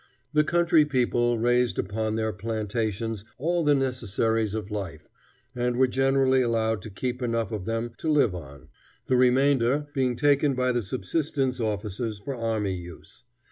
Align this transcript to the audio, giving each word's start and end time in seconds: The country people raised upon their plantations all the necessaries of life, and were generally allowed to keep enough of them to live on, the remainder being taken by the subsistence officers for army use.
The 0.33 0.43
country 0.43 0.83
people 0.83 1.37
raised 1.37 1.77
upon 1.77 2.15
their 2.15 2.33
plantations 2.33 3.23
all 3.37 3.63
the 3.63 3.75
necessaries 3.75 4.55
of 4.55 4.71
life, 4.71 5.07
and 5.53 5.75
were 5.75 5.85
generally 5.85 6.41
allowed 6.41 6.81
to 6.81 6.89
keep 6.89 7.21
enough 7.21 7.51
of 7.51 7.65
them 7.65 7.91
to 7.99 8.09
live 8.09 8.33
on, 8.33 8.69
the 9.05 9.15
remainder 9.15 9.89
being 9.93 10.15
taken 10.15 10.55
by 10.55 10.71
the 10.71 10.81
subsistence 10.81 11.59
officers 11.59 12.17
for 12.17 12.33
army 12.35 12.73
use. 12.73 13.25